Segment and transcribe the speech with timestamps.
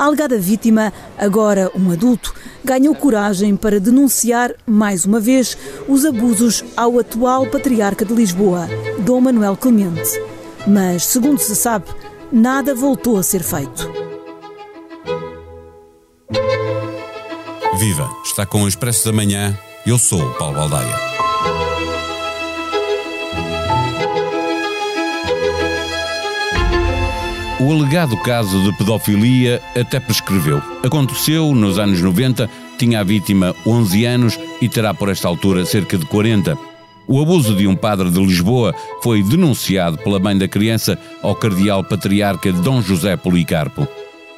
[0.00, 6.64] A alegada vítima, agora um adulto, ganhou coragem para denunciar, mais uma vez, os abusos
[6.74, 8.66] ao atual patriarca de Lisboa,
[9.00, 10.18] Dom Manuel Clemente.
[10.66, 11.84] Mas, segundo se sabe,
[12.32, 13.92] nada voltou a ser feito.
[17.78, 18.08] Viva!
[18.24, 19.54] Está com o Expresso da Manhã.
[19.86, 21.09] Eu sou o Paulo Baldaia.
[27.60, 30.62] O alegado caso de pedofilia até prescreveu.
[30.82, 32.48] Aconteceu nos anos 90,
[32.78, 36.56] tinha a vítima 11 anos e terá por esta altura cerca de 40.
[37.06, 41.84] O abuso de um padre de Lisboa foi denunciado pela mãe da criança ao cardeal
[41.84, 43.86] patriarca Dom José Policarpo.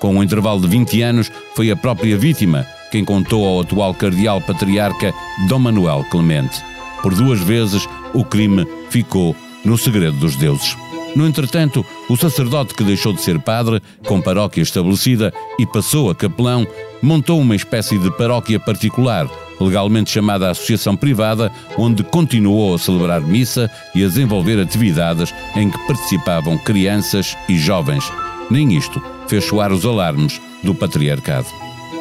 [0.01, 4.41] Com um intervalo de 20 anos, foi a própria vítima quem contou ao atual cardeal
[4.41, 5.15] patriarca
[5.49, 6.61] Dom Manuel Clemente.
[7.01, 10.77] Por duas vezes, o crime ficou no segredo dos deuses.
[11.15, 16.15] No entretanto, o sacerdote que deixou de ser padre, com paróquia estabelecida e passou a
[16.15, 16.67] capelão,
[17.03, 19.29] montou uma espécie de paróquia particular,
[19.61, 25.87] legalmente chamada Associação Privada, onde continuou a celebrar missa e a desenvolver atividades em que
[25.87, 28.11] participavam crianças e jovens.
[28.51, 31.47] Nem isto fez soar os alarmes do patriarcado.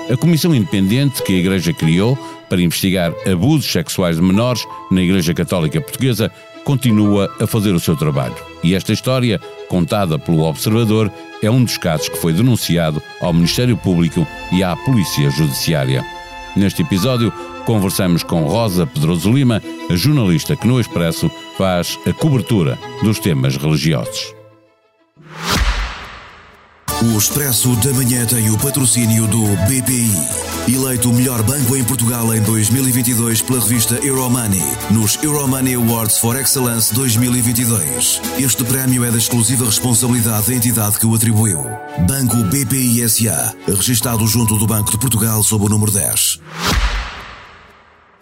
[0.09, 2.17] A comissão independente que a Igreja criou
[2.49, 6.31] para investigar abusos sexuais de menores na Igreja Católica Portuguesa
[6.63, 8.50] continua a fazer o seu trabalho.
[8.63, 13.75] E esta história, contada pelo Observador, é um dos casos que foi denunciado ao Ministério
[13.75, 16.05] Público e à Polícia Judiciária.
[16.55, 17.31] Neste episódio,
[17.65, 23.57] conversamos com Rosa Pedroso Lima, a jornalista que no Expresso faz a cobertura dos temas
[23.57, 24.33] religiosos.
[27.03, 30.50] O Expresso da Manhã tem o patrocínio do BPI.
[30.67, 36.39] Eleito o melhor banco em Portugal em 2022 pela revista Euromoney, nos Euromoney Awards for
[36.39, 38.21] Excellence 2022.
[38.39, 41.63] Este prémio é da exclusiva responsabilidade da entidade que o atribuiu.
[42.07, 46.39] Banco BPI SA, registado junto do Banco de Portugal sob o número 10.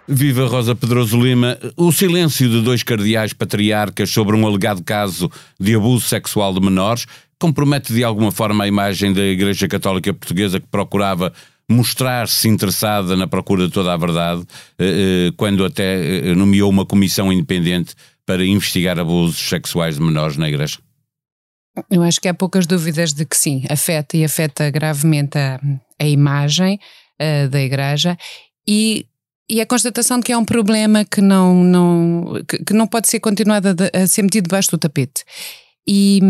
[0.08, 1.58] Viva Rosa Pedroso Lima.
[1.76, 7.06] O silêncio de dois cardeais patriarcas sobre um alegado caso de abuso sexual de menores
[7.38, 11.32] compromete de alguma forma a imagem da Igreja Católica Portuguesa que procurava
[11.70, 14.44] mostrar-se interessada na procura de toda a verdade,
[14.78, 17.94] eh, eh, quando até eh, nomeou uma comissão independente
[18.26, 20.78] para investigar abusos sexuais de menores na Igreja?
[21.88, 25.60] Eu acho que há poucas dúvidas de que sim, afeta e afeta gravemente a,
[25.98, 26.78] a imagem
[27.20, 28.18] uh, da Igreja
[28.66, 29.06] e,
[29.48, 33.08] e a constatação de que é um problema que não, não, que, que não pode
[33.08, 35.24] ser continuado a, a ser metido debaixo do tapete.
[35.88, 36.20] E,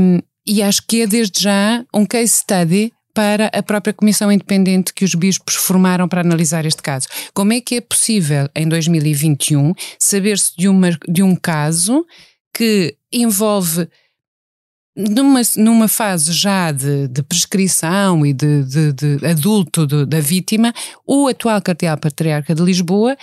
[0.46, 5.04] e acho que é desde já um case study para a própria comissão independente que
[5.04, 7.08] os bispos formaram para analisar este caso.
[7.34, 10.66] Como é que é possível, em 2021, saber-se de,
[11.08, 12.06] de um caso
[12.52, 13.88] que envolve
[14.96, 20.72] numa, numa fase já de, de prescrição e de, de, de adulto da vítima,
[21.06, 23.16] o atual cardeal patriarca de Lisboa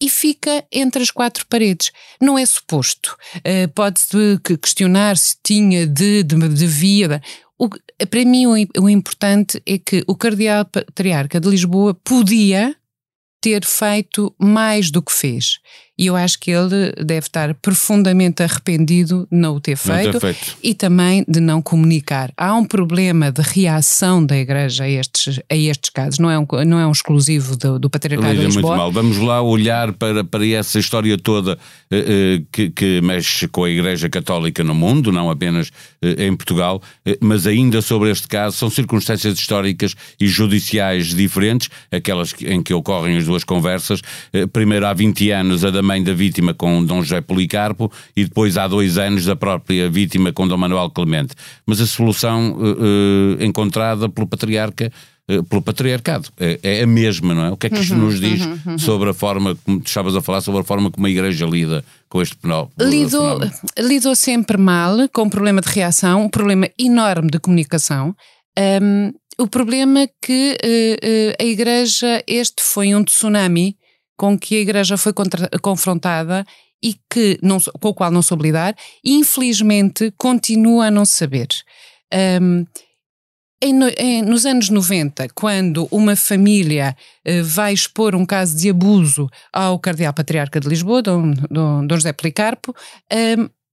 [0.00, 1.90] e fica entre as quatro paredes.
[2.20, 3.16] Não é suposto.
[3.38, 7.20] Uh, Pode-se questionar se tinha de, de devia.
[7.58, 12.74] O, para mim, o, o importante é que o Cardeal Patriarca de Lisboa podia
[13.40, 15.58] ter feito mais do que fez.
[15.98, 20.32] E eu acho que ele deve estar profundamente arrependido de não o ter feito, ter
[20.32, 22.32] feito, e também de não comunicar.
[22.36, 26.46] Há um problema de reação da Igreja a estes, a estes casos, não é um,
[26.64, 28.76] não é um exclusivo do, do Patriarcado de Lisboa.
[28.76, 28.92] Muito mal.
[28.92, 31.58] Vamos lá olhar para, para essa história toda
[31.90, 31.96] eh,
[32.38, 35.70] eh, que, que, mexe com a Igreja Católica no mundo, não apenas
[36.00, 36.80] eh, em Portugal,
[37.20, 43.16] mas ainda sobre este caso, são circunstâncias históricas e judiciais diferentes, aquelas em que ocorrem
[43.16, 44.00] as duas conversas.
[44.52, 48.58] Primeiro, há 20 anos, a da mãe da vítima com Dom José Policarpo e depois
[48.58, 51.34] há dois anos da própria vítima com Dom Manuel Clemente.
[51.66, 54.92] Mas a solução uh, encontrada pelo patriarca
[55.50, 56.30] pelo patriarcado.
[56.40, 57.50] É, é, a mesma, não é?
[57.50, 58.78] O que é que isto uhum, nos diz uhum, uhum.
[58.78, 61.84] sobre a forma, como tu estavas a falar, sobre a forma como a Igreja lida
[62.08, 62.70] com este penal?
[62.80, 63.38] Lidou,
[63.78, 68.16] lidou sempre mal, com um problema de reação, um problema enorme de comunicação.
[68.58, 73.76] Um, o problema é que uh, uh, a Igreja, este foi um tsunami
[74.18, 76.44] com que a Igreja foi contra, confrontada
[76.82, 81.48] e que não, com o qual não soube lidar, e infelizmente continua a não saber.
[82.12, 82.66] Um,
[83.60, 89.28] em, em, nos anos 90, quando uma família uh, vai expor um caso de abuso
[89.52, 92.74] ao Cardeal Patriarca de Lisboa, Dom, Dom, Dom José Policarpo,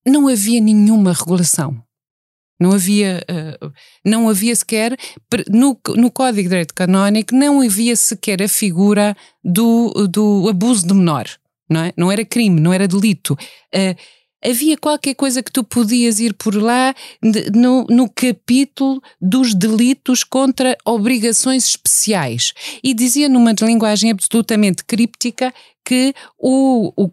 [0.08, 1.85] não havia nenhuma regulação.
[2.60, 3.72] Não havia, uh,
[4.04, 4.98] não havia sequer,
[5.50, 10.94] no, no Código de Direito Canónico, não havia sequer a figura do, do abuso de
[10.94, 11.28] menor.
[11.70, 11.94] Não, é?
[11.98, 13.34] não era crime, não era delito.
[13.34, 13.96] Uh,
[14.44, 16.94] havia qualquer coisa que tu podias ir por lá
[17.54, 22.54] no, no capítulo dos delitos contra obrigações especiais.
[22.84, 25.54] E dizia numa linguagem absolutamente críptica
[25.86, 27.12] que o, o,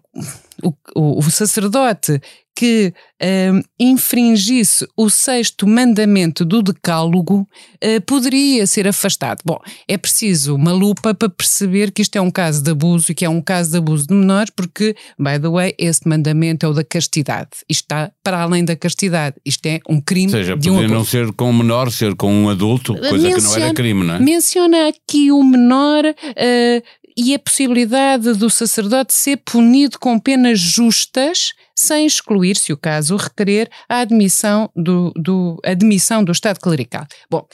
[0.62, 2.20] o, o sacerdote
[2.54, 2.92] que
[3.22, 7.40] uh, infringisse o sexto mandamento do Decálogo
[7.82, 9.40] uh, poderia ser afastado.
[9.44, 9.58] Bom,
[9.88, 13.24] é preciso uma lupa para perceber que isto é um caso de abuso e que
[13.24, 16.74] é um caso de abuso de menores, porque, by the way, esse mandamento é o
[16.74, 17.50] da castidade.
[17.68, 19.36] Isto está para além da castidade.
[19.44, 20.32] Isto é um crime.
[20.32, 23.28] Ou seja, de um podia não ser com um menor, ser com um adulto, coisa
[23.28, 24.18] menciona, que não era crime, não é?
[24.20, 26.04] Menciona aqui o menor.
[26.04, 26.82] Uh,
[27.16, 33.16] e a possibilidade do sacerdote ser punido com penas justas, sem excluir, se o caso
[33.16, 37.06] requerer, a admissão do, do, admissão do Estado clerical.
[37.30, 37.46] Bom,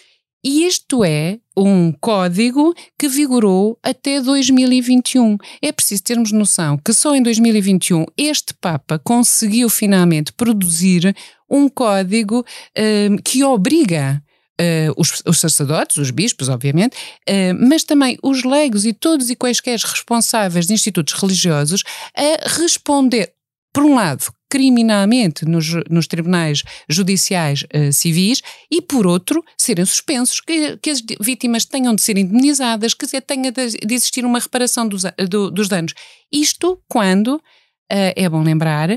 [0.44, 5.36] e isto é um código que vigorou até 2021.
[5.60, 11.14] É preciso termos noção que só em 2021 este Papa conseguiu finalmente produzir
[11.50, 12.44] um código
[12.78, 14.22] um, que obriga
[14.60, 16.96] Uh, os, os, sacerdotes, os bispos, obviamente,
[17.28, 23.32] uh, mas também os leigos e todos e quaisquer responsáveis de institutos religiosos a responder,
[23.72, 30.40] por um lado, criminalmente nos, nos tribunais judiciais uh, civis e, por outro, serem suspensos,
[30.40, 35.02] que, que, as vítimas tenham de ser indemnizadas, que tenha de, existir uma reparação dos,
[35.28, 35.94] do, dos danos.
[36.32, 37.40] Isto quando,
[37.88, 38.90] é bom lembrar,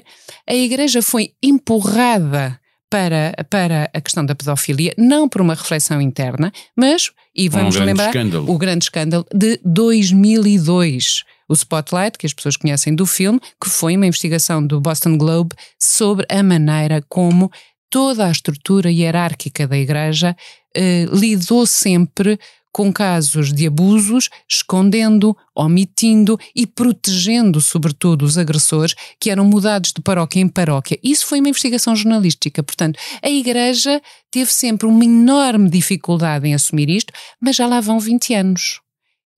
[0.47, 2.60] a Igreja foi empurrada
[2.91, 7.85] para, para a questão da pedofilia, não por uma reflexão interna, mas, e vamos um
[7.85, 8.51] lembrar, escândalo.
[8.51, 11.23] o grande escândalo de 2002.
[11.47, 15.55] O Spotlight, que as pessoas conhecem do filme, que foi uma investigação do Boston Globe
[15.79, 17.49] sobre a maneira como
[17.89, 20.35] toda a estrutura hierárquica da Igreja
[20.75, 22.37] eh, lidou sempre
[22.71, 30.01] com casos de abusos, escondendo, omitindo e protegendo, sobretudo, os agressores que eram mudados de
[30.01, 30.97] paróquia em paróquia.
[31.03, 32.63] Isso foi uma investigação jornalística.
[32.63, 37.99] Portanto, a Igreja teve sempre uma enorme dificuldade em assumir isto, mas já lá vão
[37.99, 38.79] 20 anos.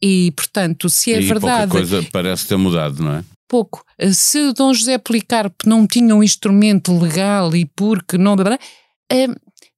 [0.02, 1.72] E, portanto, se é e verdade.
[1.72, 3.24] Pouca coisa parece ter mudado, não é?
[3.48, 3.86] Pouco.
[4.12, 8.36] Se Dom José Policarpo não tinha um instrumento legal e porque não.
[9.12, 9.28] Eh,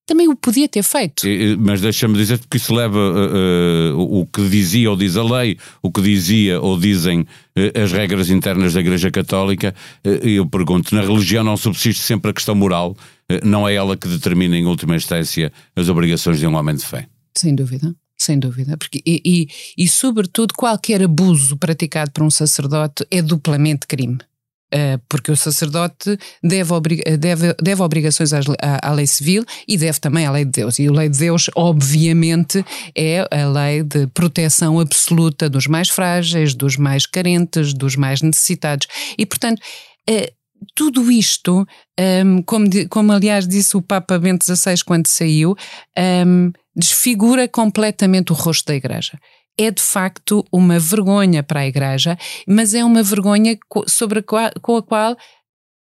[0.05, 1.23] também o podia ter feito.
[1.59, 5.57] Mas deixa-me dizer que isso leva uh, uh, o que dizia ou diz a lei,
[5.81, 9.73] o que dizia ou dizem uh, as regras internas da Igreja Católica.
[10.03, 12.95] eu pergunto, na religião não subsiste sempre a questão moral?
[13.43, 17.07] não é ela que determina em última instância as obrigações de um homem de fé?
[17.35, 17.95] Sem dúvida.
[18.15, 23.87] Sem dúvida, porque e, e, e sobretudo qualquer abuso praticado por um sacerdote é duplamente
[23.87, 24.19] crime.
[24.77, 26.73] Eh, porque o sacerdote deve,
[27.17, 28.41] deve, deve obrigações à,
[28.83, 30.77] à, lei civil e deve também à lei de Deus.
[30.79, 36.53] E a lei de Deus, obviamente, é a lei de proteção absoluta dos mais frágeis,
[36.53, 38.85] dos mais carentes, dos mais necessitados.
[39.17, 39.61] E, portanto,
[40.09, 40.33] uh,
[40.75, 41.65] tudo isto,
[41.97, 45.55] ehm, como, como aliás disse o Papa Bento XVI quando saiu,
[45.95, 49.17] ehm, desfigura completamente o rosto da Igreja
[49.57, 52.17] é de facto uma vergonha para a Igreja,
[52.47, 53.57] mas é uma vergonha
[53.87, 55.17] sobre a qual, com a qual,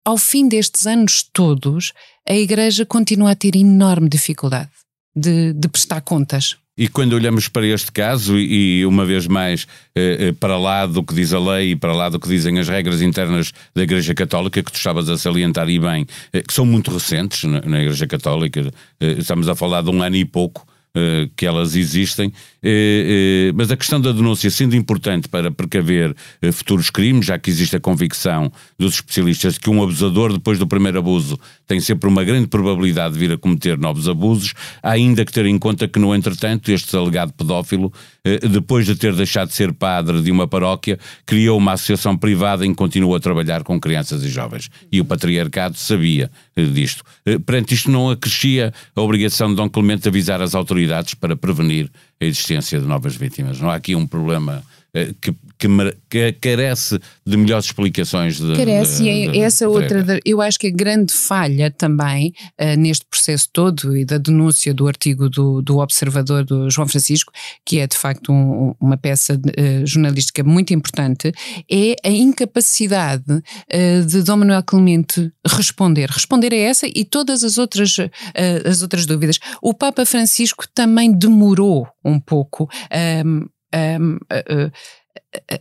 [0.05, 1.93] ao fim destes anos todos,
[2.27, 4.69] a Igreja continua a ter enorme dificuldade
[5.15, 6.57] de, de prestar contas.
[6.79, 11.03] E quando olhamos para este caso, e uma vez mais eh, eh, para lá do
[11.03, 14.15] que diz a lei e para lá do que dizem as regras internas da Igreja
[14.15, 18.07] Católica, que tu estavas a salientar e bem, eh, que são muito recentes na Igreja
[18.07, 18.71] Católica,
[19.01, 20.65] estamos a falar de um ano e pouco,
[21.35, 22.31] que elas existem,
[22.61, 26.15] eh, eh, mas a questão da denúncia sendo importante para precaver
[26.51, 30.67] futuros crimes, já que existe a convicção dos especialistas de que um abusador, depois do
[30.67, 35.23] primeiro abuso, tem sempre uma grande probabilidade de vir a cometer novos abusos, há ainda
[35.23, 37.91] que ter em conta que, no entretanto, este alegado pedófilo,
[38.51, 42.71] depois de ter deixado de ser padre de uma paróquia, criou uma associação privada em
[42.71, 44.69] que continua a trabalhar com crianças e jovens.
[44.91, 46.29] E o patriarcado sabia
[46.67, 47.03] disto.
[47.45, 51.89] Perante isto, não acrescia a obrigação de Dom Clemente avisar as autoridades para prevenir
[52.21, 53.59] a existência de novas vítimas.
[53.59, 55.67] Não há aqui um problema eh, que, que,
[56.09, 58.39] que, carece de melhores explicações.
[58.39, 62.75] De, carece, de, de, e essa outra, eu acho que a grande falha também uh,
[62.75, 67.31] neste processo todo e da denúncia do artigo do, do Observador do João Francisco,
[67.63, 71.31] que é de facto um, uma peça uh, jornalística muito importante,
[71.71, 76.09] é a incapacidade uh, de Dom Manuel Clemente responder.
[76.09, 77.95] Responder a essa e todas as outras,
[78.65, 79.39] as outras dúvidas.
[79.61, 82.69] O Papa Francisco também demorou um pouco.
[83.25, 84.17] Um, um,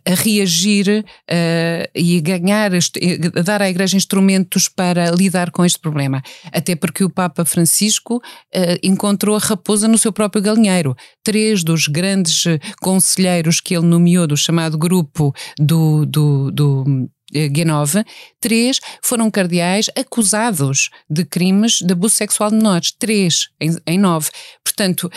[0.06, 5.78] a, reagir uh, e a ganhar, a dar à Igreja instrumentos para lidar com este
[5.78, 6.22] problema.
[6.52, 10.96] Até porque o Papa Francisco uh, encontrou a raposa no seu próprio galinheiro.
[11.22, 12.44] Três dos grandes
[12.80, 18.04] conselheiros que ele nomeou do chamado grupo do, do, do G9,
[18.40, 24.30] três foram cardeais acusados de crimes de abuso sexual de menores, três em, em nove.
[24.64, 25.10] Portanto,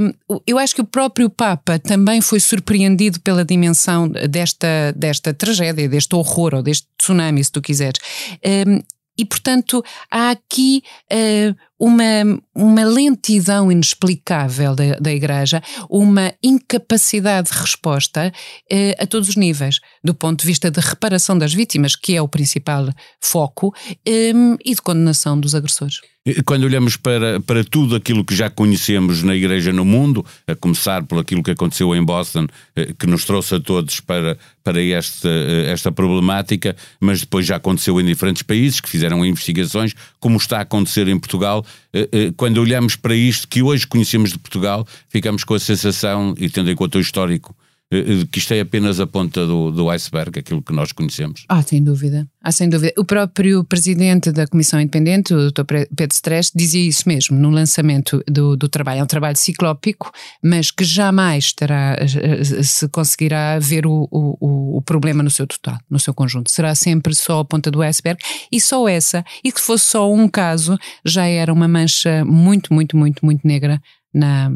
[0.00, 5.88] um, eu acho que o próprio Papa também foi surpreendido pela dimensão desta, desta tragédia,
[5.88, 8.00] deste horror ou deste tsunami, se tu quiseres.
[8.44, 8.80] Um,
[9.18, 10.82] e, portanto, há aqui
[11.12, 18.32] uh, uma, uma lentidão inexplicável da, da Igreja, uma incapacidade de resposta
[18.72, 22.22] uh, a todos os níveis, do ponto de vista de reparação das vítimas, que é
[22.22, 22.88] o principal
[23.20, 23.74] foco,
[24.06, 26.00] um, e de condenação dos agressores.
[26.44, 31.02] Quando olhamos para, para tudo aquilo que já conhecemos na Igreja no mundo, a começar
[31.04, 35.28] por aquilo que aconteceu em Boston, eh, que nos trouxe a todos para, para esta,
[35.28, 40.58] eh, esta problemática, mas depois já aconteceu em diferentes países que fizeram investigações, como está
[40.58, 41.64] a acontecer em Portugal.
[41.92, 46.48] Eh, quando olhamos para isto que hoje conhecemos de Portugal, ficamos com a sensação, e
[46.48, 50.38] tendo em conta o histórico eh, que isto é apenas a ponta do, do iceberg,
[50.38, 51.44] aquilo que nós conhecemos.
[51.48, 52.28] Ah, sem dúvida.
[52.42, 52.92] Ah, sem dúvida.
[52.98, 55.64] O próprio presidente da Comissão Independente, o Dr.
[55.96, 59.00] Pedro Stress, dizia isso mesmo no lançamento do, do trabalho.
[59.00, 60.12] É um trabalho ciclópico,
[60.44, 65.78] mas que jamais terá, eh, se conseguirá ver o, o, o problema no seu total,
[65.88, 66.50] no seu conjunto.
[66.50, 68.20] Será sempre só a ponta do iceberg
[68.52, 69.24] e só essa.
[69.42, 73.80] E que fosse só um caso, já era uma mancha muito, muito, muito, muito negra
[74.12, 74.52] na,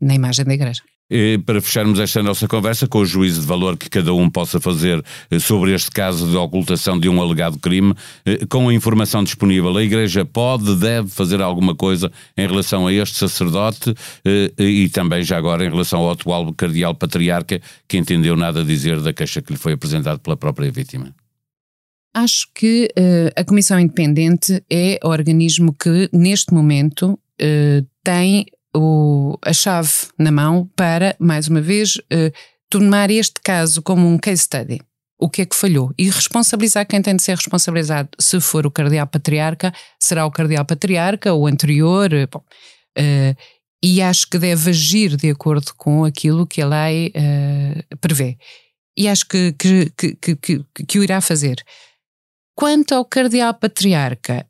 [0.00, 0.82] na imagem da igreja.
[1.08, 4.58] E para fecharmos esta nossa conversa com o juízo de valor que cada um possa
[4.58, 7.94] fazer eh, sobre este caso de ocultação de um alegado crime,
[8.24, 12.92] eh, com a informação disponível, a Igreja pode, deve fazer alguma coisa em relação a
[12.92, 13.94] este sacerdote
[14.24, 18.64] eh, e também já agora em relação ao atual cardeal patriarca que entendeu nada a
[18.64, 21.14] dizer da queixa que lhe foi apresentada pela própria vítima.
[22.16, 29.38] Acho que uh, a Comissão Independente é o organismo que, neste momento, uh, tem o,
[29.42, 32.32] a chave na mão para, mais uma vez, uh,
[32.68, 34.80] tornar este caso como um case study.
[35.18, 35.92] O que é que falhou?
[35.96, 38.10] E responsabilizar quem tem de ser responsabilizado.
[38.18, 42.12] Se for o cardeal patriarca, será o cardeal patriarca, o anterior.
[42.12, 42.44] Eh, bom,
[42.98, 43.36] uh,
[43.82, 48.36] e acho que deve agir de acordo com aquilo que a lei uh, prevê.
[48.96, 51.62] E acho que, que, que, que, que o irá fazer.
[52.54, 54.46] Quanto ao cardeal patriarca,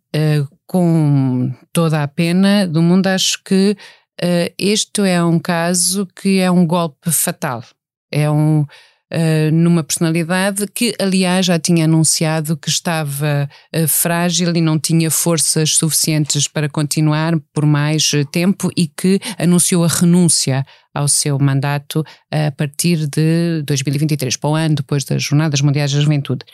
[0.67, 3.77] com toda a pena do mundo, acho que
[4.23, 7.63] Uh, este é um caso que é um golpe fatal.
[8.11, 8.65] É um.
[9.13, 15.11] Uh, numa personalidade que, aliás, já tinha anunciado que estava uh, frágil e não tinha
[15.11, 22.03] forças suficientes para continuar por mais tempo e que anunciou a renúncia ao seu mandato
[22.33, 26.45] a partir de 2023, para o ano depois das Jornadas Mundiais da Juventude.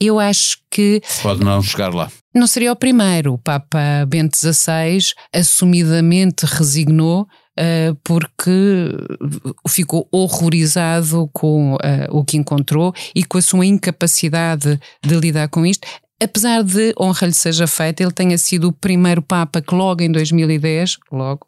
[0.00, 1.02] Eu acho que.
[1.22, 2.10] Pode não chegar lá.
[2.34, 3.34] Não seria o primeiro.
[3.34, 7.26] O Papa Bento XVI assumidamente resignou
[8.02, 8.88] porque
[9.68, 11.78] ficou horrorizado com uh,
[12.10, 15.86] o que encontrou e com a sua incapacidade de lidar com isto.
[16.22, 20.12] Apesar de honra lhe seja feita, ele tenha sido o primeiro Papa que, logo em
[20.12, 21.46] 2010, logo,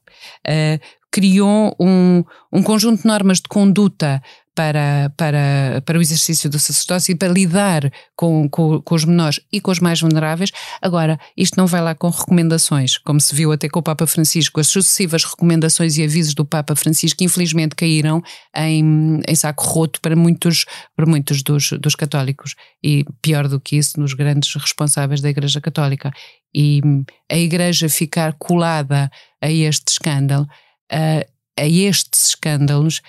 [0.49, 4.23] uh, criou um, um conjunto de normas de conduta
[4.55, 9.41] para, para, para o exercício do sacerdócio e para lidar com, com, com, os menores
[9.51, 10.51] e com os mais vulneráveis.
[10.81, 14.61] Agora, isto não vai lá com recomendações, como se viu até com o Papa Francisco,
[14.61, 18.23] as sucessivas recomendações e avisos do Papa Francisco, infelizmente caíram
[18.55, 22.55] em, em saco roto para muitos, para muitos dos, dos católicos.
[22.85, 26.13] E pior do que isso, nos grandes responsáveis da Igreja Católica.
[26.55, 26.83] E
[27.31, 30.47] a Igreja ficar colada a este escândalo,
[30.91, 31.25] a,
[31.59, 33.01] a estes escândalos,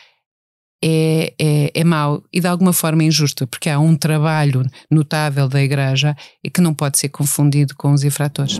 [0.85, 5.61] é, é, é mau e de alguma forma injusto, porque há um trabalho notável da
[5.63, 6.13] Igreja
[6.43, 8.59] e que não pode ser confundido com os infratores.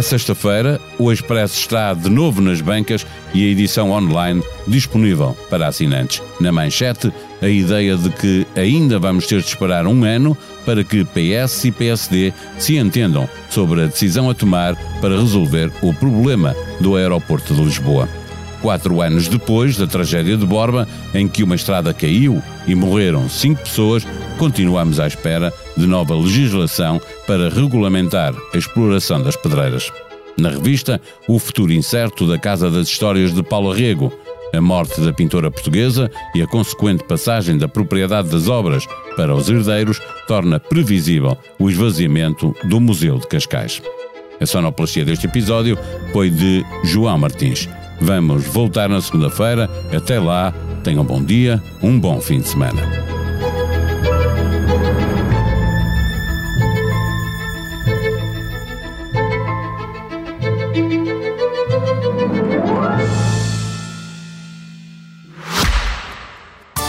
[0.00, 5.68] É sexta-feira, o Expresso está de novo nas bancas e a edição online disponível para
[5.68, 6.22] assinantes.
[6.40, 11.04] Na manchete, a ideia de que ainda vamos ter de esperar um ano para que
[11.04, 16.96] PS e PSD se entendam sobre a decisão a tomar para resolver o problema do
[16.96, 18.08] aeroporto de Lisboa.
[18.62, 23.62] Quatro anos depois da tragédia de Borba, em que uma estrada caiu e morreram cinco
[23.62, 24.06] pessoas,
[24.38, 29.90] continuamos à espera de nova legislação para regulamentar a exploração das pedreiras.
[30.36, 34.12] Na revista, o futuro incerto da Casa das Histórias de Paulo Rego,
[34.54, 38.84] a morte da pintora portuguesa e a consequente passagem da propriedade das obras
[39.16, 43.80] para os herdeiros torna previsível o esvaziamento do Museu de Cascais.
[44.40, 45.78] A sonoplastia deste episódio
[46.12, 47.68] foi de João Martins.
[48.00, 49.68] Vamos voltar na segunda-feira.
[49.94, 53.09] Até lá, tenham um bom dia, um bom fim de semana.